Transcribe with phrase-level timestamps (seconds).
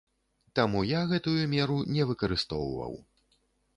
[0.59, 2.93] Таму я гэтую меру не выкарыстоўваў.